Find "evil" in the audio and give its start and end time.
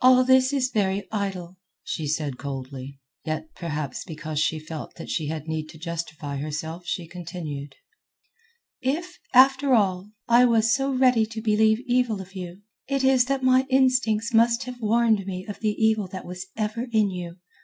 11.84-12.20, 15.76-16.06